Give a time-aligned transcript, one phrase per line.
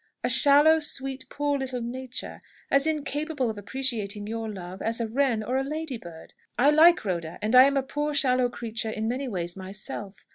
[0.23, 5.43] A shallow, sweet, poor little nature, as incapable of appreciating your love as a wren
[5.43, 6.33] or a ladybird!
[6.57, 10.25] I like Rhoda, and I am a poor, shallow creature in many ways myself.